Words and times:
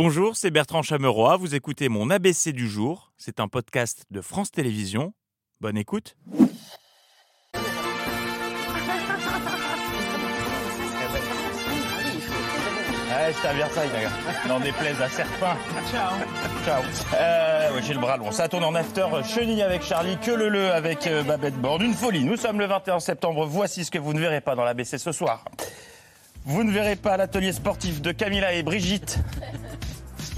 Bonjour, 0.00 0.36
c'est 0.36 0.52
Bertrand 0.52 0.82
Chameroy. 0.82 1.36
Vous 1.38 1.56
écoutez 1.56 1.88
mon 1.88 2.08
ABC 2.08 2.52
du 2.52 2.68
jour. 2.68 3.10
C'est 3.16 3.40
un 3.40 3.48
podcast 3.48 4.04
de 4.12 4.20
France 4.20 4.52
Télévisions. 4.52 5.12
Bonne 5.60 5.76
écoute. 5.76 6.16
Ouais, 13.10 13.34
j'étais 13.34 13.48
à 13.48 13.52
Versailles, 13.52 13.90
les 13.96 14.02
gars. 14.02 14.10
N'en 14.46 14.60
déplaise 14.60 15.02
à 15.02 15.08
certains. 15.08 15.56
Ciao. 15.90 16.14
Ciao. 16.64 16.82
Euh, 17.14 17.74
ouais, 17.74 17.82
j'ai 17.82 17.94
le 17.94 17.98
bras 17.98 18.16
long. 18.16 18.30
Ça 18.30 18.48
tourne 18.48 18.62
en 18.62 18.76
after. 18.76 19.06
Chenille 19.24 19.62
avec 19.62 19.82
Charlie, 19.82 20.16
que 20.18 20.30
le 20.30 20.48
le 20.48 20.70
avec 20.70 21.08
euh, 21.08 21.24
Babette 21.24 21.56
Borde. 21.56 21.82
Une 21.82 21.94
folie. 21.94 22.24
Nous 22.24 22.36
sommes 22.36 22.60
le 22.60 22.66
21 22.66 23.00
septembre. 23.00 23.44
Voici 23.46 23.84
ce 23.84 23.90
que 23.90 23.98
vous 23.98 24.12
ne 24.12 24.20
verrez 24.20 24.40
pas 24.40 24.54
dans 24.54 24.64
l'ABC 24.64 24.98
ce 24.98 25.10
soir. 25.10 25.44
Vous 26.44 26.62
ne 26.62 26.70
verrez 26.70 26.96
pas 26.96 27.16
l'atelier 27.16 27.52
sportif 27.52 28.00
de 28.00 28.12
Camilla 28.12 28.54
et 28.54 28.62
Brigitte. 28.62 29.18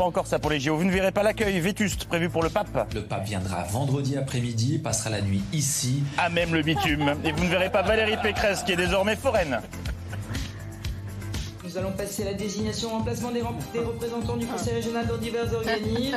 Pas 0.00 0.06
encore 0.06 0.27
ça 0.27 0.38
pour 0.38 0.50
les 0.50 0.59
JO. 0.59 0.78
Vous 0.78 0.84
ne 0.84 0.90
verrez 0.90 1.12
pas 1.12 1.22
l'accueil 1.22 1.60
vétuste 1.60 2.06
prévu 2.06 2.30
pour 2.30 2.42
le 2.42 2.48
pape. 2.48 2.88
Le 2.95 3.02
pape 3.02 3.27
viendra 3.27 3.64
vendredi 3.64 4.16
après-midi, 4.16 4.78
passera 4.78 5.10
la 5.10 5.20
nuit 5.20 5.42
ici. 5.52 6.02
À 6.16 6.30
même 6.30 6.54
le 6.54 6.62
bitume. 6.62 7.16
Et 7.22 7.32
vous 7.32 7.45
ne 7.45 7.50
verrez 7.50 7.68
pas 7.68 7.82
Valérie 7.82 8.16
Pécresse 8.22 8.62
qui 8.62 8.72
est 8.72 8.77
désormais 8.77 9.14
foraine. 9.14 9.60
Nous 11.62 11.77
allons 11.77 11.92
passer 11.92 12.22
à 12.22 12.30
la 12.30 12.32
désignation 12.32 12.88
remplacement 12.88 13.30
des, 13.30 13.42
rem- 13.42 13.58
des 13.74 13.80
représentants 13.80 14.38
du 14.38 14.46
Conseil 14.46 14.77
régional 14.77 15.06
dans 15.06 15.18
divers 15.18 15.52
organismes. 15.52 16.16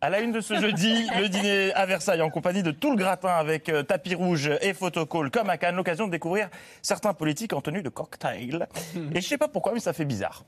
À 0.00 0.10
la 0.10 0.20
une 0.20 0.30
de 0.30 0.40
ce 0.40 0.54
jeudi, 0.54 1.08
le 1.18 1.28
dîner 1.28 1.74
à 1.74 1.84
Versailles 1.84 2.22
en 2.22 2.30
compagnie 2.30 2.62
de 2.62 2.70
tout 2.70 2.90
le 2.90 2.96
gratin 2.96 3.30
avec 3.30 3.68
euh, 3.68 3.82
tapis 3.82 4.14
rouge 4.14 4.48
et 4.60 4.72
photocall 4.72 5.28
comme 5.32 5.50
à 5.50 5.56
Cannes, 5.56 5.74
l'occasion 5.74 6.06
de 6.06 6.12
découvrir 6.12 6.48
certains 6.82 7.14
politiques 7.14 7.52
en 7.52 7.60
tenue 7.60 7.82
de 7.82 7.88
cocktail. 7.88 8.68
Et 9.14 9.20
je 9.20 9.26
sais 9.26 9.38
pas 9.38 9.48
pourquoi, 9.48 9.72
mais 9.72 9.80
ça 9.80 9.92
fait 9.92 10.04
bizarre. 10.04 10.44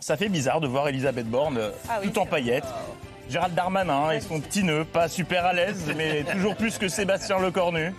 Ça 0.00 0.16
fait 0.16 0.28
bizarre 0.28 0.60
de 0.60 0.66
voir 0.66 0.88
Elisabeth 0.88 1.28
Borne 1.28 1.58
euh, 1.58 1.70
tout 2.02 2.18
en 2.18 2.26
paillettes. 2.26 2.66
Gérald 3.28 3.54
Darmanin 3.54 4.10
et 4.10 4.20
son 4.20 4.40
petit 4.40 4.64
nœud, 4.64 4.84
pas 4.84 5.06
super 5.06 5.46
à 5.46 5.52
l'aise, 5.52 5.92
mais 5.96 6.24
toujours 6.24 6.56
plus 6.56 6.78
que 6.78 6.88
Sébastien 6.88 7.38
Lecornu. 7.38 7.94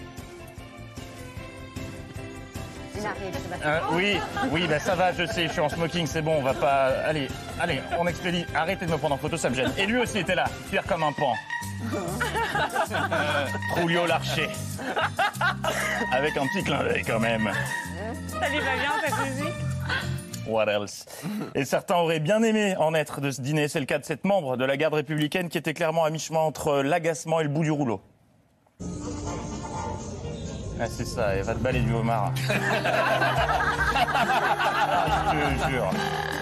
Euh, 3.66 3.80
oui, 3.94 4.18
oui, 4.52 4.68
bah 4.68 4.80
ça 4.80 4.96
va, 4.96 5.12
je 5.14 5.26
sais, 5.26 5.48
je 5.48 5.52
suis 5.52 5.62
en 5.62 5.70
smoking, 5.70 6.08
c'est 6.08 6.22
bon, 6.22 6.38
on 6.38 6.42
va 6.42 6.54
pas. 6.54 6.88
Allez, 7.06 7.28
allez, 7.60 7.82
on 8.00 8.08
expédie. 8.08 8.46
Arrêtez 8.56 8.86
de 8.86 8.92
me 8.92 8.98
prendre 8.98 9.16
en 9.16 9.18
photo, 9.18 9.38
ça 9.38 9.50
me 9.50 9.56
gêne. 9.56 9.72
Et 9.78 9.86
lui 9.86 10.00
aussi 10.00 10.20
était 10.20 10.36
là, 10.36 10.46
fier 10.70 10.84
comme 10.88 11.04
un 11.04 11.12
pan. 11.12 11.34
Euh, 11.94 13.46
Trulio 13.76 14.06
Larcher. 14.06 14.50
Avec 16.12 16.38
un 16.38 16.46
petit 16.48 16.64
clin 16.64 16.84
d'œil 16.84 17.04
quand 17.06 17.20
même. 17.20 17.52
Ça 18.28 18.50
lui 18.50 18.60
va 18.60 18.76
bien, 18.76 18.92
cette 19.04 19.26
musique 19.26 19.56
What 20.48 20.68
else? 20.68 21.06
Et 21.56 21.66
certains 21.66 21.96
auraient 21.96 22.20
bien 22.20 22.44
aimé 22.44 22.76
en 22.78 22.94
être 22.94 23.22
de 23.22 23.32
ce 23.32 23.42
dîner. 23.42 23.68
C'est 23.68 23.80
le 23.80 23.86
cas 23.86 24.00
de 24.00 24.06
cette 24.06 24.26
membre 24.26 24.58
de 24.58 24.66
la 24.66 24.78
garde 24.78 24.94
républicaine 24.96 25.50
qui 25.50 25.58
était 25.58 25.74
clairement 25.74 26.04
à 26.04 26.10
mi-chemin 26.10 26.40
entre 26.40 26.82
l'agacement 26.82 27.40
et 27.40 27.44
le 27.44 27.50
bout 27.50 27.64
du 27.64 27.72
rouleau. 27.72 28.02
Ah, 30.84 30.88
c'est 30.90 31.06
ça, 31.06 31.36
elle 31.36 31.44
va 31.44 31.54
te 31.54 31.60
balayer 31.60 31.86
du 31.86 31.94
homard. 31.94 32.34
Je 35.32 35.64
te 35.64 35.70
jure. 35.70 35.92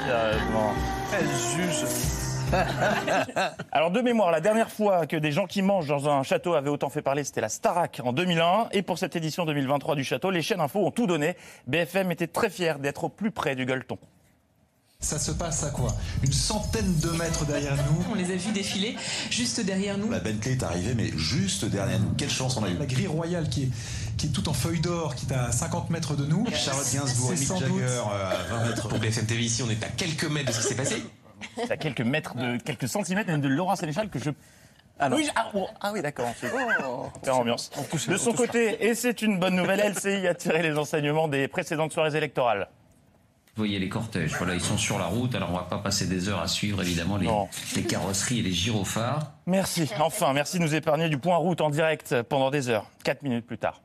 Sérieusement. 0.06 0.74
Elle 1.12 1.28
juge. 1.28 1.84
Alors 3.74 3.92
de 3.92 4.00
mémoire, 4.00 4.32
la 4.32 4.40
dernière 4.40 4.72
fois 4.72 5.06
que 5.08 5.18
des 5.18 5.34
gens 5.34 5.46
qui 5.46 5.62
mangent 5.62 5.90
dans 5.90 6.08
un 6.08 6.24
château 6.24 6.54
avaient 6.54 6.70
autant 6.70 6.90
fait 6.90 7.02
parler, 7.02 7.26
c'était 7.26 7.42
la 7.42 7.50
Starac 7.50 8.00
en 8.02 8.14
2001. 8.14 8.70
Et 8.72 8.82
pour 8.82 8.98
cette 8.98 9.18
édition 9.18 9.46
2023 9.46 9.96
du 9.96 10.06
château, 10.06 10.32
les 10.32 10.42
chaînes 10.42 10.62
info 10.62 10.86
ont 10.86 10.92
tout 10.92 11.06
donné. 11.06 11.36
BFM 11.68 12.10
était 12.12 12.28
très 12.28 12.50
fier 12.50 12.80
d'être 12.80 13.04
au 13.04 13.10
plus 13.10 13.32
près 13.32 13.56
du 13.56 13.66
gueuleton. 13.66 13.98
Ça 15.02 15.18
se 15.18 15.32
passe 15.32 15.64
à 15.64 15.70
quoi? 15.70 15.96
Une 16.24 16.34
centaine 16.34 17.00
de 17.00 17.10
mètres 17.12 17.46
derrière 17.46 17.78
nous. 17.90 18.06
On 18.12 18.16
les 18.16 18.34
a 18.34 18.36
vus 18.36 18.52
défiler 18.52 18.98
juste 19.30 19.62
derrière 19.62 19.98
nous. 19.98 20.12
La 20.12 20.20
Bentley 20.20 20.52
est 20.52 20.64
arrivée, 20.64 20.94
mais 20.94 21.10
juste 21.18 21.64
derrière 21.64 22.02
nous. 22.02 22.12
Quelle 22.18 22.30
chance 22.30 22.58
on 22.58 22.66
a 22.66 22.70
eu. 22.70 22.78
La 22.78 22.86
grille 22.86 23.08
royale 23.08 23.48
qui 23.48 23.64
est, 23.64 23.70
qui 24.18 24.26
est 24.26 24.30
tout 24.30 24.50
en 24.50 24.54
feuilles 24.54 24.82
d'or, 24.82 25.16
qui 25.16 25.26
est 25.26 25.34
à 25.34 25.54
50 25.54 25.90
mètres 25.90 26.18
de 26.18 26.26
nous. 26.26 26.46
Charlotte 26.52 26.86
Gainsbourg 26.94 27.32
et 27.32 27.38
Mick 27.38 27.48
Jagger 27.48 27.70
euh, 27.70 28.30
à 28.30 28.44
20 28.58 28.66
mètres. 28.68 28.88
Pour 28.90 29.00
BFM 29.00 29.26
TV 29.26 29.44
ici, 29.44 29.64
on 29.64 29.70
est 29.70 29.82
à 29.82 29.88
quelques 29.88 30.26
mètres 30.26 30.48
de 30.48 30.52
ce 30.52 30.60
qui 30.60 30.68
s'est 30.68 30.76
passé. 30.76 31.02
C'est 31.56 31.72
à 31.72 31.78
quelques 31.78 32.02
mètres, 32.02 32.36
de, 32.36 32.58
quelques 32.58 32.90
centimètres 32.90 33.30
même 33.30 33.40
de 33.40 33.48
Laurent 33.48 33.78
Sénéchal 33.78 34.10
que 34.10 34.20
je. 34.20 34.32
oui, 35.12 35.30
ah, 35.34 35.50
oh, 35.54 35.68
ah 35.80 35.92
oui, 35.94 36.02
d'accord. 36.02 36.28
Faire 36.36 37.38
ambiance. 37.38 37.72
De 38.10 38.18
son 38.18 38.34
côté, 38.34 38.86
et 38.86 38.94
c'est 38.96 39.22
une 39.22 39.40
bonne 39.40 39.56
nouvelle, 39.56 39.80
LCI 39.96 40.28
a 40.28 40.36
tiré 40.36 40.62
les 40.62 40.78
enseignements 40.78 41.30
des 41.30 41.48
précédentes 41.48 41.94
soirées 41.94 42.18
électorales. 42.18 42.68
Vous 43.60 43.66
voyez 43.66 43.80
les 43.80 43.90
cortèges, 43.90 44.36
voilà, 44.38 44.54
ils 44.54 44.62
sont 44.62 44.78
sur 44.78 44.98
la 44.98 45.08
route. 45.08 45.36
Alors 45.36 45.50
on 45.52 45.58
va 45.58 45.64
pas 45.64 45.80
passer 45.80 46.08
des 46.08 46.30
heures 46.30 46.40
à 46.40 46.48
suivre 46.48 46.82
évidemment 46.82 47.18
les, 47.18 47.28
les 47.76 47.84
carrosseries 47.84 48.40
et 48.40 48.42
les 48.42 48.54
gyrophares. 48.54 49.34
Merci, 49.48 49.86
enfin, 50.00 50.32
merci 50.32 50.60
de 50.60 50.64
nous 50.64 50.76
épargner 50.76 51.10
du 51.10 51.18
point 51.18 51.36
route 51.36 51.60
en 51.60 51.70
direct 51.70 52.22
pendant 52.22 52.52
des 52.52 52.70
heures. 52.70 52.90
Quatre 53.04 53.22
minutes 53.22 53.46
plus 53.46 53.58
tard. 53.58 53.82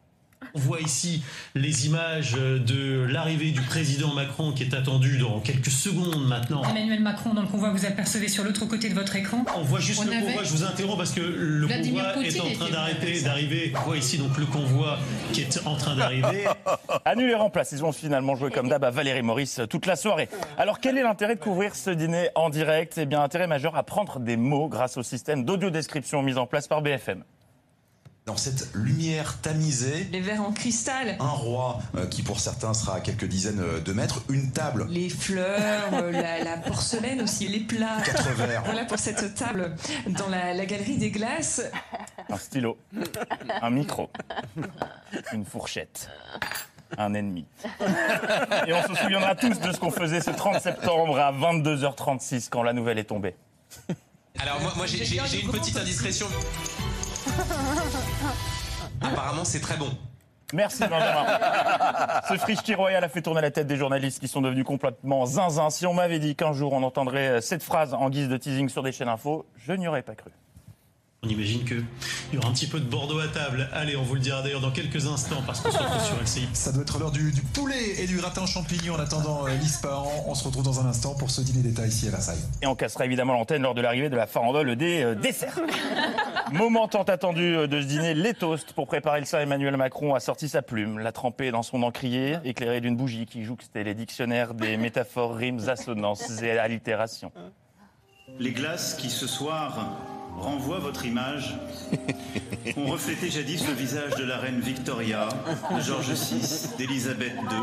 On 0.56 0.60
voit 0.60 0.80
ici 0.80 1.22
les 1.56 1.86
images 1.86 2.32
de 2.34 3.04
l'arrivée 3.10 3.50
du 3.50 3.60
président 3.60 4.14
Macron 4.14 4.52
qui 4.52 4.62
est 4.62 4.72
attendu 4.74 5.18
dans 5.18 5.40
quelques 5.40 5.70
secondes 5.70 6.26
maintenant. 6.28 6.62
Emmanuel 6.62 7.00
Macron 7.00 7.34
dans 7.34 7.42
le 7.42 7.48
convoi, 7.48 7.70
vous 7.70 7.84
apercevez 7.84 8.28
sur 8.28 8.44
l'autre 8.44 8.64
côté 8.66 8.88
de 8.88 8.94
votre 8.94 9.16
écran. 9.16 9.44
On 9.56 9.62
voit 9.62 9.80
juste 9.80 10.00
On 10.02 10.06
le 10.06 10.12
avait- 10.12 10.26
convoi, 10.26 10.44
je 10.44 10.50
vous 10.50 10.62
interromps 10.62 10.96
parce 10.96 11.10
que 11.10 11.20
le 11.20 11.66
Vladimir 11.66 12.04
convoi 12.14 12.24
est 12.28 12.40
en 12.40 12.50
train 12.52 12.70
d'arrêter, 12.70 13.20
d'arriver. 13.22 13.72
On 13.76 13.80
voit 13.80 13.96
ici 13.96 14.16
donc 14.16 14.38
le 14.38 14.46
convoi 14.46 14.98
qui 15.32 15.40
est 15.40 15.66
en 15.66 15.74
train 15.74 15.96
d'arriver. 15.96 16.44
Annule 17.04 17.30
et 17.30 17.34
remplace. 17.34 17.72
Ils 17.72 17.84
ont 17.84 17.90
finalement 17.92 18.36
joué 18.36 18.50
comme 18.52 18.68
d'hab 18.68 18.84
à 18.84 18.90
Valérie 18.90 19.22
Maurice 19.22 19.60
toute 19.68 19.86
la 19.86 19.96
soirée. 19.96 20.28
Alors 20.56 20.78
quel 20.78 20.96
est 20.98 21.02
l'intérêt 21.02 21.34
de 21.34 21.40
couvrir 21.40 21.74
ce 21.74 21.90
dîner 21.90 22.28
en 22.36 22.48
direct? 22.48 22.96
Eh 22.98 23.06
bien, 23.06 23.22
intérêt 23.22 23.48
majeur 23.48 23.74
à 23.76 23.82
prendre 23.82 24.20
des 24.20 24.36
mots 24.36 24.68
grâce 24.68 24.96
au 24.98 25.02
système 25.02 25.44
d'audiodescription 25.44 26.22
mis 26.22 26.36
en 26.36 26.46
place 26.46 26.68
par 26.68 26.80
BFM. 26.80 27.24
Dans 28.26 28.38
cette 28.38 28.70
lumière 28.74 29.38
tamisée, 29.42 30.04
Les 30.10 30.20
verres 30.22 30.40
en 30.40 30.50
cristal. 30.52 31.16
un 31.20 31.28
roi 31.28 31.80
euh, 31.94 32.06
qui 32.06 32.22
pour 32.22 32.40
certains 32.40 32.72
sera 32.72 32.94
à 32.96 33.00
quelques 33.00 33.26
dizaines 33.26 33.60
euh, 33.60 33.80
de 33.80 33.92
mètres, 33.92 34.22
une 34.30 34.50
table, 34.50 34.86
Les 34.88 35.10
fleurs, 35.10 35.92
euh, 35.92 36.10
la, 36.10 36.42
la 36.42 36.56
porcelaine 36.56 37.20
aussi, 37.20 37.48
les 37.48 37.60
plats. 37.60 38.00
quatre 38.02 38.30
verres. 38.30 38.62
Voilà 38.64 38.86
pour 38.86 38.98
cette 38.98 39.34
table 39.34 39.76
dans 40.06 40.28
la, 40.30 40.54
la 40.54 40.64
galerie 40.64 40.96
des 40.96 41.10
glaces. 41.10 41.60
Un 42.30 42.38
stylo, 42.38 42.78
un 43.60 43.68
micro, 43.70 44.08
une 45.34 45.44
fourchette, 45.44 46.08
un 46.96 47.12
ennemi. 47.12 47.44
Et 48.66 48.72
on 48.72 48.82
se 48.88 48.94
souviendra 49.02 49.34
tous 49.34 49.60
de 49.60 49.70
ce 49.70 49.78
qu'on 49.78 49.90
faisait 49.90 50.22
ce 50.22 50.30
30 50.30 50.62
septembre 50.62 51.18
à 51.18 51.30
22h36 51.30 52.48
quand 52.48 52.62
la 52.62 52.72
nouvelle 52.72 52.98
est 52.98 53.04
tombée. 53.04 53.34
Alors 54.38 54.62
moi, 54.62 54.72
moi, 54.76 54.86
j'ai 54.86 55.04
j'ai- 55.04 55.20
j'ai 55.26 55.42
une 55.42 55.50
petite 55.50 55.76
indiscrétion. 55.76 56.26
Apparemment, 59.00 59.44
c'est 59.44 59.60
très 59.60 59.76
bon. 59.76 59.90
Merci 60.52 60.82
Benjamin. 60.82 61.26
Ce 62.28 62.36
frichti 62.36 62.74
royal 62.74 63.02
a 63.02 63.08
fait 63.08 63.22
tourner 63.22 63.40
la 63.40 63.50
tête 63.50 63.66
des 63.66 63.76
journalistes 63.76 64.20
qui 64.20 64.28
sont 64.28 64.40
devenus 64.40 64.64
complètement 64.64 65.26
zinzin. 65.26 65.70
Si 65.70 65.86
on 65.86 65.94
m'avait 65.94 66.18
dit 66.20 66.36
qu'un 66.36 66.52
jour 66.52 66.72
on 66.72 66.82
entendrait 66.82 67.40
cette 67.40 67.62
phrase 67.62 67.94
en 67.94 68.08
guise 68.10 68.28
de 68.28 68.36
teasing 68.36 68.68
sur 68.68 68.82
des 68.82 68.92
chaînes 68.92 69.08
info, 69.08 69.46
je 69.56 69.72
n'y 69.72 69.88
aurais 69.88 70.02
pas 70.02 70.14
cru. 70.14 70.30
On 71.24 71.28
imagine 71.28 71.64
qu'il 71.64 71.84
y 72.32 72.38
aura 72.38 72.48
un 72.48 72.52
petit 72.52 72.66
peu 72.66 72.78
de 72.78 72.84
Bordeaux 72.84 73.18
à 73.18 73.28
table. 73.28 73.68
Allez, 73.72 73.96
on 73.96 74.02
vous 74.02 74.14
le 74.14 74.20
dira 74.20 74.42
d'ailleurs 74.42 74.60
dans 74.60 74.70
quelques 74.70 75.06
instants 75.06 75.42
parce 75.46 75.60
qu'on 75.60 75.70
se 75.70 75.78
retrouve 75.78 76.04
sur 76.04 76.16
LCI. 76.22 76.48
Ça 76.52 76.70
doit 76.70 76.82
être 76.82 76.98
l'heure 76.98 77.12
du, 77.12 77.32
du 77.32 77.40
poulet 77.40 78.02
et 78.02 78.06
du 78.06 78.18
gratin 78.18 78.42
aux 78.42 78.46
champignons 78.46 78.94
en 78.94 78.98
attendant 78.98 79.46
euh, 79.46 79.54
l'ISPA. 79.54 80.02
On, 80.26 80.30
on 80.30 80.34
se 80.34 80.44
retrouve 80.44 80.64
dans 80.64 80.80
un 80.80 80.86
instant 80.86 81.14
pour 81.14 81.30
ce 81.30 81.40
dîner 81.40 81.62
d'État 81.62 81.86
ici 81.86 82.08
à 82.08 82.10
Versailles. 82.10 82.42
Et 82.60 82.66
on 82.66 82.74
cassera 82.74 83.06
évidemment 83.06 83.32
l'antenne 83.32 83.62
lors 83.62 83.74
de 83.74 83.80
l'arrivée 83.80 84.10
de 84.10 84.16
la 84.16 84.26
farandole 84.26 84.76
des 84.76 85.02
euh, 85.02 85.14
desserts. 85.14 85.60
Moment 86.52 86.88
tant 86.88 87.04
attendu 87.04 87.56
euh, 87.56 87.66
de 87.66 87.80
ce 87.80 87.86
dîner, 87.86 88.12
les 88.12 88.34
toasts. 88.34 88.74
Pour 88.74 88.86
préparer 88.86 89.20
le 89.20 89.26
ça, 89.26 89.40
Emmanuel 89.40 89.78
Macron 89.78 90.14
a 90.14 90.20
sorti 90.20 90.48
sa 90.48 90.60
plume, 90.60 90.98
l'a 90.98 91.12
trempée 91.12 91.50
dans 91.50 91.62
son 91.62 91.82
encrier, 91.82 92.36
éclairée 92.44 92.82
d'une 92.82 92.96
bougie 92.96 93.24
qui 93.24 93.44
jouxtait 93.44 93.84
les 93.84 93.94
dictionnaires 93.94 94.52
des 94.52 94.76
métaphores, 94.76 95.34
rimes, 95.34 95.68
assonances 95.68 96.42
et 96.42 96.58
allitérations. 96.58 97.32
Les 98.38 98.52
glaces 98.52 98.94
qui 98.94 99.10
ce 99.10 99.26
soir 99.26 99.96
renvoient 100.38 100.78
votre 100.78 101.04
image 101.04 101.58
ont 102.76 102.86
reflété 102.86 103.30
jadis 103.30 103.66
le 103.66 103.74
visage 103.74 104.16
de 104.16 104.24
la 104.24 104.38
reine 104.38 104.60
Victoria, 104.60 105.28
de 105.74 105.80
George 105.80 106.10
VI, 106.10 106.76
d'Élisabeth 106.78 107.34
II. 107.50 107.58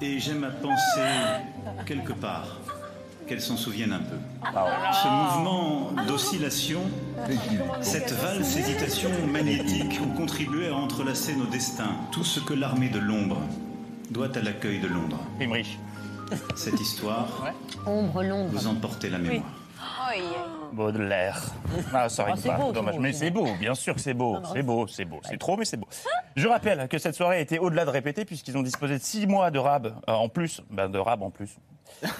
Et 0.00 0.18
j'aime 0.18 0.44
à 0.44 0.50
penser 0.50 1.00
quelque 1.86 2.12
part 2.12 2.58
qu'elle 3.26 3.40
s'en 3.40 3.56
souvienne 3.56 3.92
un 3.92 4.00
peu. 4.00 4.16
Ce 4.44 5.08
mouvement 5.08 5.92
d'oscillation, 6.06 6.82
cette 7.80 8.12
valse 8.12 8.56
hésitation 8.56 9.10
magnétique 9.30 10.00
ont 10.02 10.16
contribué 10.16 10.68
à 10.68 10.74
entrelacer 10.74 11.34
nos 11.34 11.46
destins. 11.46 11.96
Tout 12.12 12.24
ce 12.24 12.40
que 12.40 12.54
l'armée 12.54 12.88
de 12.88 12.98
l'ombre 12.98 13.40
doit 14.10 14.36
à 14.36 14.40
l'accueil 14.40 14.78
de 14.78 14.86
Londres. 14.86 15.20
Cette 16.54 16.80
histoire, 16.80 17.52
Ombre 17.86 18.22
vous 18.50 18.66
en 18.66 18.74
portez 18.74 19.10
la 19.10 19.18
mémoire. 19.18 19.65
Baudelaire. 20.72 21.42
Ah, 21.92 22.08
ça 22.08 22.24
Ah, 22.26 22.32
rime 22.32 22.36
c'est 22.36 22.48
pas, 22.48 22.72
dommage. 22.72 22.94
beau, 22.96 23.00
mais 23.00 23.12
c'est 23.12 23.30
beau, 23.30 23.46
bien 23.60 23.74
sûr 23.74 23.94
que 23.94 24.00
c'est 24.00 24.14
beau. 24.14 24.38
C'est 24.52 24.62
beau, 24.62 24.86
c'est 24.86 25.04
beau. 25.04 25.20
C'est 25.28 25.38
trop, 25.38 25.56
mais 25.56 25.64
c'est 25.64 25.76
beau. 25.76 25.88
Je 26.36 26.46
rappelle 26.48 26.88
que 26.88 26.98
cette 26.98 27.14
soirée 27.14 27.36
a 27.36 27.40
été 27.40 27.58
au-delà 27.58 27.84
de 27.84 27.90
répéter, 27.90 28.24
puisqu'ils 28.24 28.56
ont 28.56 28.62
disposé 28.62 28.98
de 28.98 29.02
six 29.02 29.26
mois 29.26 29.50
de 29.50 29.58
rab 29.58 29.86
euh, 30.08 30.12
en 30.12 30.28
plus. 30.28 30.62
Ben, 30.70 30.88
de 30.88 30.98
rab 30.98 31.22
en 31.22 31.30
plus. 31.30 31.56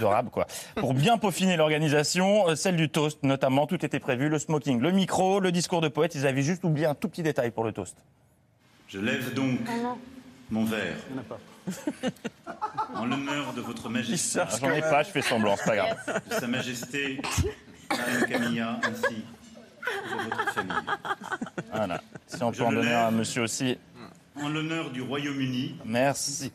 De 0.00 0.04
rab, 0.04 0.31
quoi. 0.31 0.46
Pour 0.76 0.94
bien 0.94 1.19
peaufiner 1.19 1.56
l'organisation, 1.56 2.48
euh, 2.48 2.54
celle 2.54 2.76
du 2.76 2.88
toast 2.88 3.22
notamment, 3.22 3.66
tout 3.66 3.84
était 3.84 3.98
prévu. 4.00 4.28
Le 4.28 4.38
smoking, 4.38 4.81
le 4.81 4.92
micro, 4.92 5.40
le 5.40 5.52
discours 5.52 5.81
de 5.81 5.88
poète. 5.88 6.14
Ils 6.14 6.26
avaient 6.26 6.42
juste 6.42 6.64
oublié 6.64 6.87
un 6.87 6.94
tout 6.94 7.08
petit 7.08 7.22
détail 7.22 7.50
pour 7.50 7.64
le 7.64 7.72
toast. 7.72 7.96
Je 8.88 8.99
lève 8.99 9.34
donc 9.34 9.58
mon 10.50 10.64
verre. 10.64 10.96
En 12.94 13.04
l'honneur 13.04 13.52
de 13.54 13.60
votre 13.60 13.88
majesté. 13.90 14.38
Ah, 14.40 14.49
J'en 14.60 14.70
ai 14.70 14.81
pas, 14.81 15.02
je 15.02 15.10
fais 15.10 15.22
semblant, 15.22 15.56
c'est 15.56 15.64
pas 15.66 15.76
grave. 15.76 16.22
De 16.31 16.34
sa 16.34 16.46
majesté, 16.46 17.20
Madame 17.90 18.28
Camilla, 18.28 18.80
ainsi 18.82 19.24
que 19.84 20.24
de 20.24 20.30
votre 20.30 20.52
famille. 20.52 20.72
Voilà. 21.72 22.00
Si 22.26 22.42
on 22.42 22.52
Je 22.52 22.58
peut 22.58 22.64
en 22.64 22.70
le 22.70 22.76
donner 22.76 22.88
lève. 22.88 22.98
à 22.98 23.06
un 23.08 23.10
monsieur 23.10 23.42
aussi. 23.42 23.78
En 24.42 24.50
l'honneur 24.50 24.90
du 24.90 25.00
Royaume-Uni, 25.00 25.76
Merci. 25.86 26.52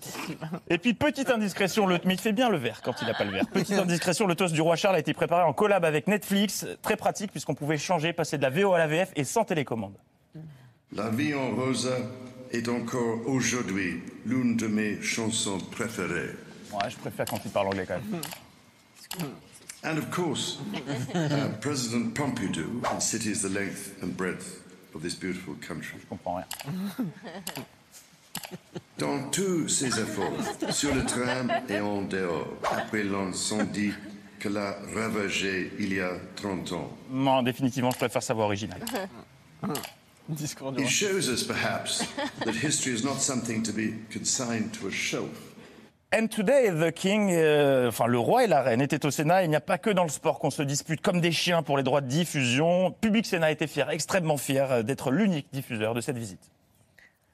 Et 0.69 0.77
puis, 0.77 0.93
petite 0.93 1.31
indiscrétion, 1.31 1.87
le... 1.87 1.99
mais 2.05 2.13
il 2.13 2.19
fait 2.19 2.31
bien 2.31 2.47
le 2.49 2.57
verre 2.57 2.81
quand 2.83 2.93
il 3.01 3.07
n'a 3.07 3.15
pas 3.15 3.23
le 3.23 3.31
verre. 3.31 3.47
Petite 3.47 3.75
indiscrétion, 3.79 4.27
le 4.27 4.35
toast 4.35 4.53
du 4.53 4.61
roi 4.61 4.75
Charles 4.75 4.97
a 4.97 4.99
été 4.99 5.13
préparé 5.15 5.41
en 5.43 5.53
collab 5.53 5.83
avec 5.83 6.05
Netflix. 6.07 6.67
Très 6.83 6.95
pratique 6.95 7.31
puisqu'on 7.31 7.55
pouvait 7.55 7.79
changer, 7.79 8.13
passer 8.13 8.37
de 8.37 8.43
la 8.43 8.51
VO 8.51 8.73
à 8.73 8.77
la 8.77 8.85
VF 8.85 9.11
et 9.15 9.23
sans 9.23 9.45
télécommande. 9.45 9.95
La 10.95 11.09
vie 11.09 11.33
en 11.33 11.55
rosa 11.55 11.95
est 12.51 12.67
encore 12.69 13.27
aujourd'hui 13.27 14.03
l'une 14.27 14.57
de 14.57 14.67
mes 14.67 15.01
chansons 15.01 15.57
préférées. 15.71 16.35
Ouais, 16.73 16.89
je 16.89 16.97
préfère 16.97 17.25
quand 17.25 17.39
il 17.43 17.49
parle 17.49 17.67
anglais 17.67 17.87
quand 17.87 17.95
même. 17.95 19.31
And 19.83 19.97
of 19.97 20.11
course, 20.11 20.59
uh, 21.15 21.49
President 21.59 22.13
Pompidou 22.13 23.01
cities 23.01 23.41
the 23.41 23.49
length 23.49 23.97
and 24.03 24.15
breadth 24.15 24.61
of 24.93 25.01
this 25.01 25.15
beautiful 25.15 25.55
country. 25.55 25.97
Je 25.99 26.05
comprends 26.07 26.35
rien. 26.35 26.45
Dans 28.99 29.31
tous 29.31 29.67
ses 29.67 29.99
efforts, 29.99 30.71
sur 30.71 30.93
le 30.93 31.03
tram 31.05 31.51
et 31.67 31.79
en 31.79 32.03
dehors, 32.03 32.47
après 32.71 33.03
l'incendie 33.03 33.93
que 34.39 34.49
l'a 34.49 34.75
ravagé 34.93 35.71
il 35.79 35.93
y 35.93 35.99
a 35.99 36.11
30 36.35 36.71
ans. 36.73 36.97
Non, 37.09 37.41
définitivement, 37.41 37.91
je 37.91 37.97
préfère 37.97 38.21
sa 38.21 38.35
voix 38.35 38.45
originale. 38.45 38.81
Discours 40.29 40.73
It 40.77 40.87
shows 40.87 41.27
us 41.27 41.43
perhaps 41.43 42.05
that 42.45 42.53
history 42.53 42.93
is 42.93 43.03
not 43.03 43.19
something 43.19 43.63
to 43.63 43.73
be 43.73 43.95
consigned 44.11 44.71
to 44.79 44.87
a 44.87 44.91
shelf. 44.91 45.50
And 46.13 46.27
today, 46.27 46.69
the 46.71 46.91
king, 46.91 47.29
euh, 47.31 47.87
enfin 47.87 48.05
le 48.05 48.19
roi 48.19 48.43
et 48.43 48.47
la 48.47 48.61
reine 48.61 48.81
étaient 48.81 49.05
au 49.05 49.11
Sénat. 49.11 49.45
Il 49.45 49.49
n'y 49.49 49.55
a 49.55 49.61
pas 49.61 49.77
que 49.77 49.89
dans 49.89 50.03
le 50.03 50.09
sport 50.09 50.39
qu'on 50.39 50.49
se 50.49 50.61
dispute 50.61 50.99
comme 50.99 51.21
des 51.21 51.31
chiens 51.31 51.63
pour 51.63 51.77
les 51.77 51.83
droits 51.83 52.01
de 52.01 52.07
diffusion. 52.07 52.91
Public 52.91 53.25
Sénat 53.25 53.49
était 53.51 53.65
fier, 53.65 53.89
extrêmement 53.89 54.35
fier 54.35 54.69
euh, 54.69 54.83
d'être 54.83 55.09
l'unique 55.09 55.47
diffuseur 55.53 55.93
de 55.93 56.01
cette 56.01 56.17
visite. 56.17 56.51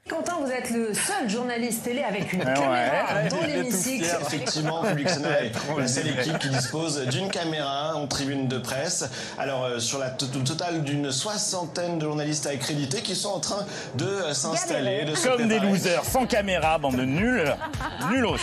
Quentin, 0.08 0.36
vous 0.42 0.50
êtes 0.50 0.70
le 0.70 0.94
seul 0.94 1.30
journaliste 1.30 1.84
télé 1.84 2.02
avec 2.02 2.32
une 2.32 2.40
Ouais, 2.40 2.46
caméra 2.54 3.16
ouais. 3.24 3.28
dans 3.30 3.42
l'hémicycle. 3.42 4.06
Effectivement, 4.22 4.82
Public 4.82 5.10
Sénat 5.10 5.44
est 5.44 5.52
la 5.78 5.88
seule 5.88 6.08
équipe 6.08 6.40
qui 6.40 6.48
dispose 6.50 7.06
d'une 7.08 7.30
caméra 7.30 7.94
en 7.96 8.08
tribune 8.08 8.48
de 8.48 8.58
presse. 8.58 9.10
Alors, 9.38 9.66
euh, 9.66 9.80
sur 9.80 10.00
la 10.00 10.10
to- 10.10 10.28
totale 10.28 10.84
d'une 10.84 11.12
soixantaine 11.12 12.00
de 12.00 12.06
journalistes 12.06 12.48
accrédités 12.48 13.02
qui 13.02 13.16
sont 13.16 13.30
en 13.32 13.40
train 13.42 13.66
de 13.96 14.32
s'installer, 14.32 15.04
de 15.04 15.14
se 15.14 15.28
Comme 15.28 15.50
des 15.50 15.60
losers, 15.60 16.06
sans 16.06 16.26
caméra, 16.26 16.78
bande 16.78 16.96
de 16.96 17.04
nuls, 17.06 17.54
nulos. 18.10 18.38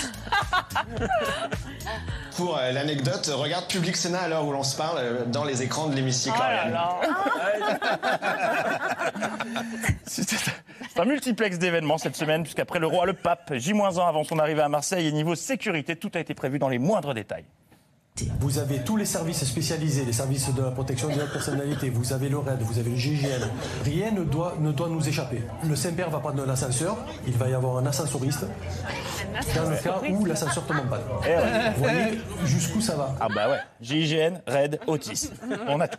Pour 2.37 2.59
euh, 2.59 2.73
l'anecdote, 2.73 3.31
regarde 3.33 3.69
Public 3.69 3.97
Sénat 3.97 4.23
à 4.23 4.29
l'heure 4.29 4.47
où 4.47 4.53
l'on 4.53 4.63
se 4.63 4.77
parle 4.77 4.99
euh, 4.99 5.25
dans 5.25 5.45
les 5.45 5.63
écrans 5.63 5.87
de 5.89 5.95
l'hémicycle. 5.95 6.37
Oh 6.37 6.43
là 6.43 7.01
c'est 10.07 11.01
un 11.01 11.05
multiplex 11.05 11.59
d'événements 11.59 11.99
cette 11.99 12.17
semaine, 12.17 12.43
puisqu'après 12.43 12.79
le 12.79 12.87
roi, 12.87 13.07
le 13.07 13.13
pape, 13.13 13.53
J-1 13.55 14.07
avant 14.07 14.25
son 14.25 14.39
arrivée 14.39 14.63
à 14.63 14.69
Marseille, 14.69 15.07
et 15.07 15.13
niveau 15.13 15.35
sécurité, 15.35 15.97
tout 15.97 16.11
a 16.15 16.21
été 16.21 16.35
prévu 16.35 16.59
dans 16.59 16.69
les 16.69 16.79
moindres 16.79 17.15
détails. 17.15 17.45
Vous 18.39 18.59
avez 18.59 18.79
tous 18.85 18.97
les 18.97 19.07
services 19.07 19.45
spécialisés, 19.45 20.05
les 20.05 20.13
services 20.13 20.55
de 20.55 20.63
la 20.63 20.71
protection 20.71 21.09
de 21.09 21.19
la 21.19 21.27
personnalité, 21.27 21.91
vous 21.91 22.13
avez 22.13 22.29
le 22.29 22.39
RAID, 22.39 22.61
vous 22.61 22.79
avez 22.79 22.91
le 22.91 22.97
GIGN. 22.97 23.51
Rien 23.85 24.13
ne 24.13 24.23
doit, 24.23 24.55
ne 24.61 24.71
doit 24.71 24.89
nous 24.89 25.09
échapper. 25.09 25.43
Le 25.69 25.75
Saint-Père 25.75 26.11
va 26.11 26.21
prendre 26.21 26.47
l'ascenseur, 26.47 26.97
il 27.27 27.33
va 27.33 27.49
y 27.49 27.55
avoir 27.55 27.77
un 27.79 27.87
ascensoriste, 27.87 28.47
dans 29.57 29.69
le 29.69 29.77
cas 29.83 30.01
où 30.09 30.25
l'ascenseur 30.27 30.65
tombe 30.65 30.77
en 30.77 30.89
panne. 30.89 31.01
Eh. 31.27 31.71
Vous 31.75 31.83
voyez 31.83 32.21
jusqu'où 32.45 32.81
ça 32.81 32.95
va 32.95 33.17
Ah 33.19 33.27
bah 33.35 33.51
ouais, 33.51 33.59
GIGN, 33.81 34.41
RAID, 34.47 34.79
autisme. 34.87 35.35
On 35.67 35.81
a 35.81 35.89
tout. 35.89 35.99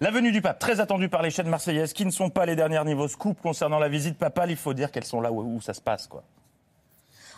La 0.00 0.10
venue 0.10 0.32
du 0.32 0.42
pape, 0.42 0.58
très 0.58 0.80
attendue 0.80 1.08
par 1.08 1.22
les 1.22 1.30
chaînes 1.30 1.48
marseillaises, 1.48 1.94
qui 1.94 2.04
ne 2.04 2.10
sont 2.10 2.28
pas 2.28 2.44
les 2.44 2.56
dernières 2.56 2.84
niveaux 2.84 3.08
scoop 3.08 3.40
concernant 3.40 3.78
la 3.78 3.88
visite 3.88 4.18
papale. 4.18 4.50
Il 4.50 4.58
faut 4.58 4.74
dire 4.74 4.90
qu'elles 4.90 5.04
sont 5.04 5.22
là 5.22 5.32
où, 5.32 5.40
où 5.40 5.62
ça 5.62 5.72
se 5.72 5.80
passe, 5.80 6.08
quoi. 6.08 6.24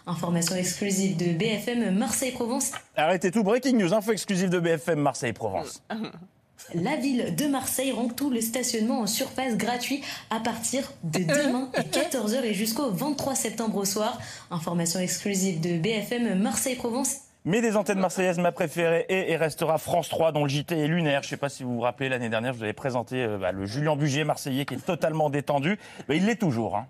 Information 0.09 0.55
exclusive 0.55 1.17
de 1.17 1.33
BFM 1.37 1.91
Marseille-Provence. 1.99 2.71
Arrêtez 2.95 3.33
tout, 3.33 3.43
breaking 3.43 3.77
news, 3.77 3.93
info 3.93 4.13
exclusive 4.13 4.51
de 4.51 4.61
BFM 4.61 5.01
Marseille-Provence. 5.01 5.83
La 6.75 6.97
ville 6.97 7.35
de 7.35 7.47
Marseille 7.47 7.91
rend 7.93 8.09
tout 8.09 8.31
le 8.31 8.41
stationnement 8.41 9.01
en 9.01 9.07
surface 9.07 9.57
gratuit 9.57 10.03
à 10.31 10.41
partir 10.41 10.93
de 11.03 11.19
demain 11.19 11.71
à 11.75 11.83
14h 11.83 12.45
et 12.45 12.55
jusqu'au 12.55 12.91
23 12.91 13.35
septembre 13.35 13.79
au 13.79 13.85
soir. 13.85 14.19
Information 14.51 15.01
exclusive 15.01 15.61
de 15.61 15.77
BFM 15.79 16.41
Marseille-Provence. 16.41 17.17
Mais 17.45 17.61
des 17.61 17.77
antennes 17.77 18.01
marseillaises, 18.01 18.39
ma 18.39 18.53
préférée 18.53 19.07
est 19.09 19.31
et 19.31 19.37
restera 19.37 19.79
France 19.79 20.09
3, 20.09 20.33
dont 20.33 20.45
le 20.45 20.49
JT 20.49 20.77
est 20.77 20.89
lunaire. 20.89 21.23
Je 21.23 21.29
ne 21.29 21.31
sais 21.31 21.37
pas 21.37 21.49
si 21.49 21.63
vous 21.63 21.75
vous 21.75 21.81
rappelez, 21.81 22.09
l'année 22.09 22.29
dernière, 22.29 22.53
je 22.53 22.59
vous 22.59 22.65
avais 22.65 22.73
présenté 22.73 23.23
euh, 23.23 23.39
bah, 23.39 23.53
le 23.53 23.67
Julien 23.67 23.95
Bugier 23.95 24.25
marseillais 24.25 24.65
qui 24.65 24.75
est 24.75 24.85
totalement 24.85 25.31
détendu. 25.31 25.79
Bah, 26.09 26.15
il 26.15 26.27
l'est 26.27 26.41
toujours. 26.41 26.77
Hein. 26.77 26.87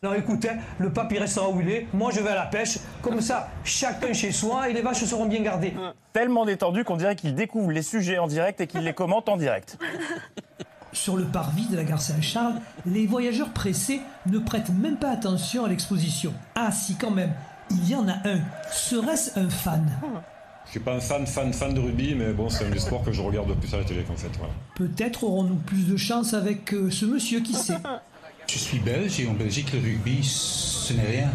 Non, 0.00 0.14
écoutez, 0.14 0.50
le 0.78 0.92
pape 0.92 1.10
il 1.10 1.18
restera 1.18 1.50
où 1.50 1.60
il 1.60 1.68
est. 1.68 1.88
Moi, 1.92 2.12
je 2.14 2.20
vais 2.20 2.30
à 2.30 2.36
la 2.36 2.46
pêche. 2.46 2.78
Comme 3.02 3.20
ça, 3.20 3.48
chacun 3.64 4.12
chez 4.12 4.30
soi 4.30 4.68
et 4.68 4.72
les 4.72 4.80
vaches 4.80 5.02
seront 5.02 5.26
bien 5.26 5.42
gardées. 5.42 5.74
Tellement 6.12 6.44
détendu 6.44 6.84
qu'on 6.84 6.96
dirait 6.96 7.16
qu'il 7.16 7.34
découvre 7.34 7.72
les 7.72 7.82
sujets 7.82 8.18
en 8.18 8.28
direct 8.28 8.60
et 8.60 8.68
qu'il 8.68 8.82
les 8.82 8.92
commente 8.92 9.28
en 9.28 9.36
direct. 9.36 9.76
Sur 10.92 11.16
le 11.16 11.24
parvis 11.24 11.66
de 11.66 11.76
la 11.76 11.82
gare 11.82 12.00
Saint-Charles, 12.00 12.60
les 12.86 13.06
voyageurs 13.06 13.50
pressés 13.50 14.00
ne 14.26 14.38
prêtent 14.38 14.70
même 14.70 14.98
pas 14.98 15.10
attention 15.10 15.64
à 15.64 15.68
l'exposition. 15.68 16.32
Ah 16.54 16.70
si 16.70 16.94
quand 16.94 17.10
même, 17.10 17.32
il 17.72 17.90
y 17.90 17.96
en 17.96 18.06
a 18.08 18.14
un. 18.24 18.38
Serait-ce 18.70 19.36
un 19.36 19.50
fan? 19.50 19.84
Je 20.66 20.70
suis 20.70 20.80
pas 20.80 20.94
un 20.94 21.00
fan, 21.00 21.26
fan, 21.26 21.52
fan 21.52 21.74
de 21.74 21.80
rugby, 21.80 22.14
mais 22.14 22.32
bon, 22.32 22.48
c'est 22.48 22.64
un 22.66 22.70
des 22.70 22.78
sports 22.78 23.02
que 23.02 23.10
je 23.10 23.20
regarde 23.20 23.52
plus 23.54 23.74
à 23.74 23.78
la 23.78 23.84
télé, 23.84 24.04
en 24.08 24.16
fait. 24.16 24.30
Voilà. 24.38 24.52
Peut-être 24.76 25.24
aurons-nous 25.24 25.56
plus 25.56 25.88
de 25.88 25.96
chance 25.96 26.34
avec 26.34 26.72
euh, 26.72 26.88
ce 26.88 27.04
monsieur 27.04 27.40
qui 27.40 27.54
sait? 27.54 27.78
Je 28.50 28.56
suis 28.56 28.78
belge 28.78 29.20
et 29.20 29.28
en 29.28 29.34
Belgique, 29.34 29.72
le 29.74 29.78
rugby, 29.78 30.24
ce 30.24 30.94
n'est 30.94 31.06
rien. 31.06 31.30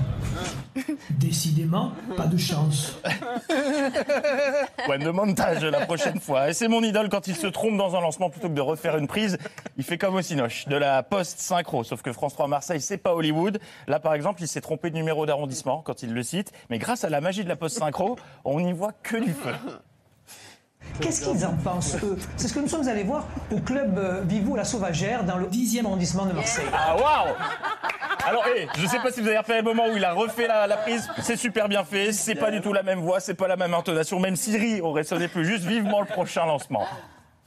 Décidément, 1.11 1.91
pas 2.17 2.25
de 2.25 2.37
chance. 2.37 2.97
Point 4.85 4.97
de 4.97 5.11
montage 5.11 5.63
la 5.63 5.85
prochaine 5.85 6.19
fois. 6.19 6.49
Et 6.49 6.53
c'est 6.53 6.67
mon 6.67 6.81
idole 6.81 7.09
quand 7.09 7.27
il 7.27 7.35
se 7.35 7.45
trompe 7.45 7.77
dans 7.77 7.95
un 7.95 8.01
lancement 8.01 8.31
plutôt 8.31 8.49
que 8.49 8.55
de 8.55 8.61
refaire 8.61 8.97
une 8.97 9.07
prise. 9.07 9.37
Il 9.77 9.83
fait 9.83 9.99
comme 9.99 10.15
au 10.15 10.23
Cinoche, 10.23 10.67
de 10.67 10.75
la 10.75 11.03
post 11.03 11.39
synchro. 11.39 11.83
Sauf 11.83 12.01
que 12.01 12.11
France 12.11 12.33
3 12.33 12.47
Marseille, 12.47 12.81
c'est 12.81 12.97
pas 12.97 13.13
Hollywood. 13.13 13.59
Là, 13.87 13.99
par 13.99 14.15
exemple, 14.15 14.41
il 14.41 14.47
s'est 14.47 14.61
trompé 14.61 14.89
de 14.89 14.95
numéro 14.95 15.27
d'arrondissement 15.27 15.83
quand 15.85 16.01
il 16.01 16.13
le 16.13 16.23
cite. 16.23 16.51
Mais 16.71 16.79
grâce 16.79 17.03
à 17.03 17.09
la 17.09 17.21
magie 17.21 17.43
de 17.43 17.49
la 17.49 17.55
post 17.55 17.77
synchro, 17.77 18.17
on 18.43 18.59
n'y 18.59 18.73
voit 18.73 18.91
que 19.03 19.17
du 19.17 19.33
feu. 19.33 19.53
Qu'est-ce 21.01 21.25
qu'ils 21.25 21.45
en 21.45 21.53
pensent, 21.53 21.95
eux? 22.03 22.17
C'est 22.37 22.47
ce 22.47 22.53
que 22.53 22.59
nous 22.59 22.67
sommes 22.67 22.87
allés 22.87 23.03
voir 23.03 23.25
au 23.51 23.57
club 23.59 23.97
euh, 23.97 24.21
Vivo 24.25 24.55
La 24.55 24.63
Sauvagère 24.63 25.23
dans 25.23 25.37
le 25.37 25.47
10e 25.47 25.85
arrondissement 25.85 26.25
de 26.25 26.33
Marseille. 26.33 26.65
Ah 26.71 26.95
waouh 26.95 27.33
Alors, 28.27 28.45
hé, 28.47 28.67
je 28.77 28.85
sais 28.87 28.99
pas 28.99 29.11
si 29.11 29.21
vous 29.21 29.27
avez 29.27 29.37
repéré 29.37 29.59
le 29.59 29.65
moment 29.65 29.87
où 29.91 29.97
il 29.97 30.05
a 30.05 30.13
refait 30.13 30.47
la, 30.47 30.67
la 30.67 30.77
prise. 30.77 31.09
C'est 31.21 31.35
super 31.35 31.67
bien 31.67 31.83
fait. 31.83 32.13
C'est 32.13 32.35
pas 32.35 32.51
du 32.51 32.61
tout 32.61 32.73
la 32.73 32.83
même 32.83 32.99
voix, 32.99 33.19
c'est 33.19 33.33
pas 33.33 33.47
la 33.47 33.55
même 33.55 33.73
intonation. 33.73 34.19
Même 34.19 34.35
Siri 34.35 34.81
aurait 34.81 35.03
sonné 35.03 35.27
plus 35.27 35.45
juste. 35.45 35.63
Vivement 35.63 35.99
le 35.99 36.07
prochain 36.07 36.45
lancement. 36.45 36.85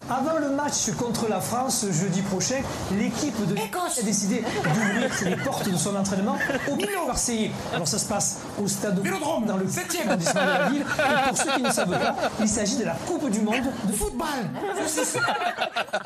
Avant 0.08 0.38
le 0.38 0.50
match 0.50 0.92
contre 0.92 1.28
la 1.28 1.40
France 1.40 1.84
jeudi 1.90 2.22
prochain, 2.22 2.62
l'équipe 2.92 3.44
de 3.44 3.54
l'Écosse 3.54 3.98
a 3.98 4.02
décidé 4.02 4.44
d'ouvrir 4.62 5.10
les 5.24 5.36
portes 5.36 5.68
de 5.68 5.76
son 5.76 5.96
entraînement 5.96 6.38
au 6.70 6.76
Billon 6.76 7.06
Marseillais. 7.08 7.50
Alors 7.74 7.88
ça 7.88 7.98
se 7.98 8.06
passe 8.06 8.42
au 8.62 8.68
stade 8.68 9.00
Vélodrome 9.00 9.46
dans 9.46 9.56
le 9.56 9.66
7e 9.66 10.06
arrondissement 10.06 10.42
de 10.42 10.46
la 10.46 10.68
ville. 10.68 10.82
Et 10.82 11.28
pour 11.28 11.36
ceux 11.36 11.50
qui 11.56 11.62
ne 11.62 11.70
savent 11.70 11.98
pas, 11.98 12.14
il 12.40 12.48
s'agit 12.48 12.76
de 12.76 12.84
la 12.84 12.94
Coupe 13.06 13.28
du 13.30 13.40
Monde 13.40 13.64
de 13.84 13.92
football. 13.92 14.26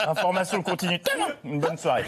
Information 0.09 0.63
continue. 0.63 1.01
Une 1.45 1.61
bonne 1.61 1.77
soirée. 1.77 2.07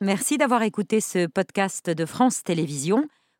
Merci 0.00 0.36
d'avoir 0.36 0.62
écouté 0.62 1.00
ce 1.00 1.26
podcast 1.26 1.90
de 1.90 2.06
France 2.06 2.42
Télévisions. 2.42 3.04